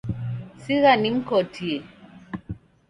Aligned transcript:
Sigha 0.63 0.91
nimkotie. 1.01 1.77